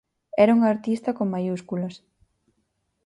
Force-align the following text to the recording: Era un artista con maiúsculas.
Era 0.43 0.55
un 0.57 0.61
artista 0.73 1.09
con 1.17 1.27
maiúsculas. 1.33 1.95